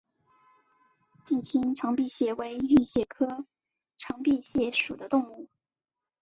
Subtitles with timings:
[1.23, 3.45] 近亲长臂蟹为玉蟹科
[3.99, 5.47] 长臂蟹属的动物。